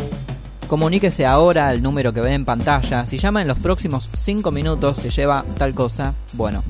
comuníquese 0.71 1.25
ahora 1.25 1.67
al 1.67 1.83
número 1.83 2.13
que 2.13 2.21
ve 2.21 2.33
en 2.33 2.45
pantalla, 2.45 3.05
si 3.05 3.17
llama 3.17 3.41
en 3.41 3.49
los 3.49 3.59
próximos 3.59 4.09
5 4.13 4.51
minutos 4.51 4.99
se 4.99 5.09
lleva 5.09 5.43
tal 5.57 5.73
cosa. 5.73 6.13
Bueno, 6.31 6.63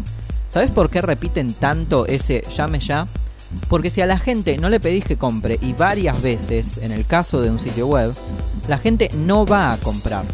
¿sabes 0.50 0.72
por 0.72 0.90
qué 0.90 1.02
repiten 1.02 1.54
tanto 1.54 2.08
ese 2.08 2.44
llame 2.50 2.80
ya? 2.80 3.06
Porque 3.70 3.92
si 3.92 4.02
a 4.02 4.08
la 4.08 4.18
gente 4.18 4.58
no 4.58 4.70
le 4.70 4.80
pedís 4.80 5.06
que 5.06 5.18
compre 5.18 5.60
y 5.62 5.74
varias 5.74 6.20
veces, 6.20 6.80
en 6.80 6.92
el 6.92 7.06
caso 7.06 7.42
de 7.42 7.52
un 7.52 7.60
sitio 7.60 7.86
web, 7.86 8.12
la 8.68 8.80
gente 8.80 9.12
no 9.14 9.46
va 9.46 9.72
a 9.72 9.78
comprar. 9.78 10.26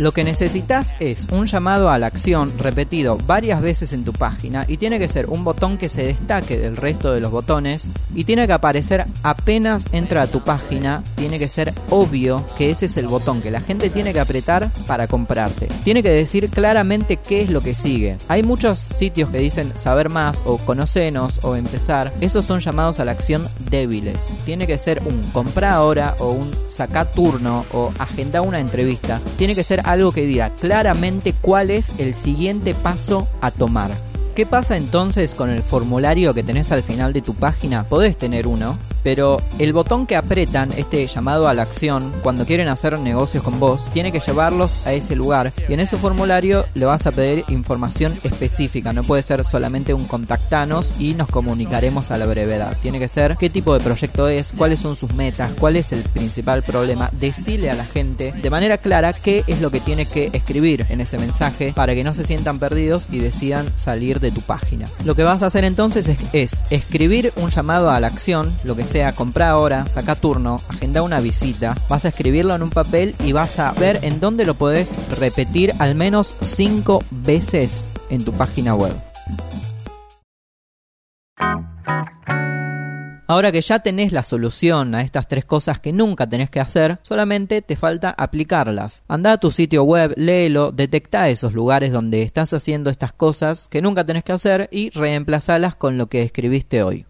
Lo 0.00 0.12
que 0.12 0.24
necesitas 0.24 0.94
es 0.98 1.28
un 1.30 1.44
llamado 1.44 1.90
a 1.90 1.98
la 1.98 2.06
acción 2.06 2.50
repetido 2.58 3.18
varias 3.18 3.60
veces 3.60 3.92
en 3.92 4.02
tu 4.02 4.14
página 4.14 4.64
y 4.66 4.78
tiene 4.78 4.98
que 4.98 5.08
ser 5.08 5.26
un 5.26 5.44
botón 5.44 5.76
que 5.76 5.90
se 5.90 6.06
destaque 6.06 6.58
del 6.58 6.78
resto 6.78 7.12
de 7.12 7.20
los 7.20 7.30
botones 7.30 7.90
y 8.14 8.24
tiene 8.24 8.46
que 8.46 8.54
aparecer 8.54 9.04
apenas 9.22 9.84
entra 9.92 10.22
a 10.22 10.26
tu 10.26 10.40
página, 10.40 11.04
tiene 11.16 11.38
que 11.38 11.50
ser 11.50 11.74
obvio 11.90 12.42
que 12.56 12.70
ese 12.70 12.86
es 12.86 12.96
el 12.96 13.08
botón 13.08 13.42
que 13.42 13.50
la 13.50 13.60
gente 13.60 13.90
tiene 13.90 14.14
que 14.14 14.20
apretar 14.20 14.70
para 14.86 15.06
comprarte. 15.06 15.68
Tiene 15.84 16.02
que 16.02 16.08
decir 16.08 16.48
claramente 16.48 17.18
qué 17.18 17.42
es 17.42 17.50
lo 17.50 17.60
que 17.60 17.74
sigue. 17.74 18.16
Hay 18.28 18.42
muchos 18.42 18.78
sitios 18.78 19.28
que 19.28 19.36
dicen 19.36 19.76
saber 19.76 20.08
más 20.08 20.42
o 20.46 20.56
conocenos 20.56 21.40
o 21.42 21.56
empezar. 21.56 22.10
Esos 22.22 22.46
son 22.46 22.60
llamados 22.60 23.00
a 23.00 23.04
la 23.04 23.12
acción 23.12 23.46
débiles. 23.68 24.40
Tiene 24.46 24.66
que 24.66 24.78
ser 24.78 25.02
un 25.04 25.20
compra 25.32 25.74
ahora 25.74 26.16
o 26.20 26.30
un 26.30 26.50
saca 26.70 27.04
turno 27.04 27.66
o 27.74 27.92
agenda 27.98 28.40
una 28.40 28.60
entrevista. 28.60 29.20
Tiene 29.36 29.54
que 29.54 29.62
ser 29.62 29.82
algo 29.92 30.12
que 30.12 30.26
diga 30.26 30.50
claramente 30.50 31.34
cuál 31.40 31.70
es 31.70 31.92
el 31.98 32.14
siguiente 32.14 32.74
paso 32.74 33.28
a 33.40 33.50
tomar. 33.50 33.90
¿Qué 34.34 34.46
pasa 34.46 34.76
entonces 34.76 35.34
con 35.34 35.50
el 35.50 35.62
formulario 35.62 36.32
que 36.32 36.42
tenés 36.42 36.72
al 36.72 36.82
final 36.82 37.12
de 37.12 37.20
tu 37.20 37.34
página? 37.34 37.84
Podés 37.84 38.16
tener 38.16 38.46
uno, 38.46 38.78
pero 39.02 39.40
el 39.58 39.72
botón 39.72 40.06
que 40.06 40.16
apretan, 40.16 40.70
este 40.76 41.06
llamado 41.06 41.48
a 41.48 41.54
la 41.54 41.62
acción, 41.62 42.12
cuando 42.22 42.46
quieren 42.46 42.68
hacer 42.68 42.98
negocios 42.98 43.42
con 43.42 43.60
vos, 43.60 43.88
tiene 43.90 44.12
que 44.12 44.20
llevarlos 44.20 44.86
a 44.86 44.92
ese 44.92 45.16
lugar 45.16 45.52
y 45.68 45.74
en 45.74 45.80
ese 45.80 45.96
formulario 45.96 46.66
le 46.74 46.86
vas 46.86 47.06
a 47.06 47.12
pedir 47.12 47.44
información 47.48 48.18
específica, 48.22 48.92
no 48.92 49.04
puede 49.04 49.22
ser 49.22 49.44
solamente 49.44 49.94
un 49.94 50.06
contactanos 50.06 50.94
y 50.98 51.14
nos 51.14 51.28
comunicaremos 51.28 52.10
a 52.10 52.18
la 52.18 52.26
brevedad. 52.26 52.76
Tiene 52.82 52.98
que 52.98 53.08
ser 53.08 53.36
qué 53.38 53.50
tipo 53.50 53.74
de 53.74 53.80
proyecto 53.80 54.28
es, 54.28 54.52
cuáles 54.56 54.80
son 54.80 54.96
sus 54.96 55.14
metas, 55.14 55.50
cuál 55.58 55.76
es 55.76 55.92
el 55.92 56.02
principal 56.02 56.62
problema, 56.62 57.10
decirle 57.12 57.70
a 57.70 57.74
la 57.74 57.84
gente 57.84 58.32
de 58.32 58.50
manera 58.50 58.78
clara 58.78 59.12
qué 59.12 59.44
es 59.46 59.60
lo 59.60 59.70
que 59.70 59.80
tiene 59.80 60.06
que 60.06 60.30
escribir 60.32 60.86
en 60.88 61.00
ese 61.00 61.18
mensaje 61.18 61.72
para 61.74 61.94
que 61.94 62.04
no 62.04 62.14
se 62.14 62.24
sientan 62.24 62.58
perdidos 62.58 63.08
y 63.10 63.18
decidan 63.18 63.66
salir 63.76 64.20
de 64.20 64.30
tu 64.30 64.40
página. 64.40 64.86
Lo 65.04 65.14
que 65.14 65.22
vas 65.22 65.42
a 65.42 65.46
hacer 65.46 65.64
entonces 65.64 66.08
es, 66.08 66.18
es 66.32 66.64
escribir 66.70 67.32
un 67.36 67.50
llamado 67.50 67.90
a 67.90 68.00
la 68.00 68.06
acción, 68.06 68.52
lo 68.64 68.76
que 68.76 68.84
sea, 68.90 69.12
compra 69.12 69.50
ahora, 69.50 69.88
saca 69.88 70.16
turno, 70.16 70.60
agenda 70.68 71.02
una 71.02 71.20
visita, 71.20 71.76
vas 71.88 72.04
a 72.04 72.08
escribirlo 72.08 72.56
en 72.56 72.62
un 72.64 72.70
papel 72.70 73.14
y 73.20 73.30
vas 73.30 73.60
a 73.60 73.70
ver 73.74 74.00
en 74.02 74.18
dónde 74.18 74.44
lo 74.44 74.54
podés 74.54 74.98
repetir 75.20 75.72
al 75.78 75.94
menos 75.94 76.34
5 76.40 77.04
veces 77.10 77.92
en 78.10 78.24
tu 78.24 78.32
página 78.32 78.74
web. 78.74 78.92
Ahora 83.28 83.52
que 83.52 83.60
ya 83.60 83.78
tenés 83.78 84.10
la 84.10 84.24
solución 84.24 84.92
a 84.96 85.02
estas 85.02 85.28
tres 85.28 85.44
cosas 85.44 85.78
que 85.78 85.92
nunca 85.92 86.26
tenés 86.26 86.50
que 86.50 86.58
hacer, 86.58 86.98
solamente 87.02 87.62
te 87.62 87.76
falta 87.76 88.10
aplicarlas. 88.10 89.04
Anda 89.06 89.30
a 89.30 89.38
tu 89.38 89.52
sitio 89.52 89.84
web, 89.84 90.14
léelo, 90.16 90.72
detecta 90.72 91.28
esos 91.28 91.52
lugares 91.52 91.92
donde 91.92 92.22
estás 92.22 92.52
haciendo 92.54 92.90
estas 92.90 93.12
cosas 93.12 93.68
que 93.68 93.82
nunca 93.82 94.04
tenés 94.04 94.24
que 94.24 94.32
hacer 94.32 94.68
y 94.72 94.90
reemplazalas 94.90 95.76
con 95.76 95.96
lo 95.96 96.08
que 96.08 96.22
escribiste 96.22 96.82
hoy. 96.82 97.06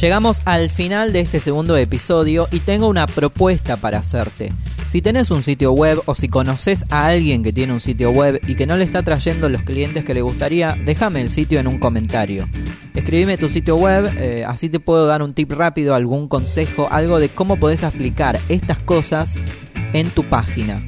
Llegamos 0.00 0.42
al 0.44 0.70
final 0.70 1.12
de 1.12 1.20
este 1.20 1.40
segundo 1.40 1.76
episodio 1.76 2.48
y 2.50 2.60
tengo 2.60 2.88
una 2.88 3.06
propuesta 3.06 3.76
para 3.76 3.98
hacerte. 3.98 4.52
Si 4.88 5.00
tenés 5.00 5.30
un 5.30 5.42
sitio 5.42 5.72
web 5.72 6.02
o 6.06 6.14
si 6.14 6.28
conoces 6.28 6.84
a 6.90 7.06
alguien 7.06 7.42
que 7.42 7.52
tiene 7.52 7.72
un 7.72 7.80
sitio 7.80 8.10
web 8.10 8.40
y 8.46 8.54
que 8.54 8.66
no 8.66 8.76
le 8.76 8.84
está 8.84 9.02
trayendo 9.02 9.48
los 9.48 9.62
clientes 9.62 10.04
que 10.04 10.14
le 10.14 10.22
gustaría, 10.22 10.76
déjame 10.84 11.20
el 11.20 11.30
sitio 11.30 11.60
en 11.60 11.68
un 11.68 11.78
comentario. 11.78 12.48
Escribime 12.94 13.38
tu 13.38 13.48
sitio 13.48 13.76
web, 13.76 14.12
eh, 14.18 14.44
así 14.46 14.68
te 14.68 14.80
puedo 14.80 15.06
dar 15.06 15.22
un 15.22 15.32
tip 15.32 15.52
rápido, 15.52 15.94
algún 15.94 16.28
consejo, 16.28 16.88
algo 16.90 17.18
de 17.18 17.28
cómo 17.28 17.56
podés 17.56 17.82
aplicar 17.82 18.40
estas 18.48 18.78
cosas 18.78 19.38
en 19.92 20.10
tu 20.10 20.24
página. 20.24 20.84